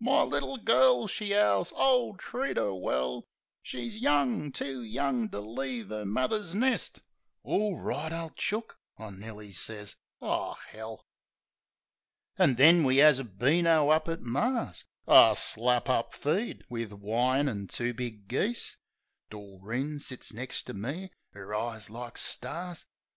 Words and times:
"My 0.00 0.22
little 0.22 0.56
girl!" 0.56 1.06
she 1.06 1.32
'owls. 1.32 1.72
"O, 1.76 2.16
treat 2.16 2.58
'er 2.58 2.74
well! 2.74 3.28
She's 3.62 3.96
young— 3.96 4.50
too 4.50 4.82
young 4.82 5.28
to 5.28 5.38
leave 5.38 5.92
'er 5.92 6.04
muvver's 6.04 6.56
nest!" 6.56 6.98
"Orright, 7.44 8.12
ole 8.12 8.30
chook," 8.34 8.80
I 8.98 9.10
nearly 9.10 9.52
sez. 9.52 9.94
O, 10.20 10.56
'ell! 10.72 11.06
An' 12.36 12.56
then 12.56 12.82
we 12.82 13.00
'as 13.00 13.20
a 13.20 13.24
beano 13.24 13.90
up 13.90 14.08
at 14.08 14.22
Mar's— 14.22 14.84
A 15.06 15.36
slap 15.38 15.88
up 15.88 16.12
feed, 16.14 16.64
wiv 16.68 16.92
wine 16.92 17.48
an' 17.48 17.68
two 17.68 17.94
big 17.94 18.26
geese. 18.26 18.78
Doreen 19.30 20.00
sits 20.00 20.32
next 20.32 20.64
ter 20.64 20.72
me, 20.72 21.10
'er 21.36 21.54
eyes 21.54 21.90
like 21.90 22.18
stars. 22.18 22.86